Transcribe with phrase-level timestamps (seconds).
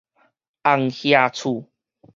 [0.63, 1.67] 紅瓦厝